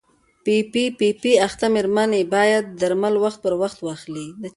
پي 0.43 0.55
پي 0.99 1.09
پي 1.21 1.31
اخته 1.47 1.65
مېرمنې 1.75 2.21
باید 2.35 2.65
درمل 2.81 3.13
وخت 3.23 3.39
پر 3.43 3.53
وخت 3.61 3.77
واخلي. 3.81 4.27